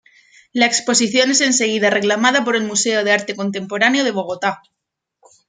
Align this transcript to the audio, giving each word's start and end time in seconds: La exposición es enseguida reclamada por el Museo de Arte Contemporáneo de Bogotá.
La 0.51 0.65
exposición 0.65 1.29
es 1.29 1.41
enseguida 1.41 1.91
reclamada 1.91 2.43
por 2.43 2.55
el 2.55 2.63
Museo 2.63 3.03
de 3.03 3.11
Arte 3.11 3.35
Contemporáneo 3.35 4.03
de 4.03 4.09
Bogotá. 4.09 4.63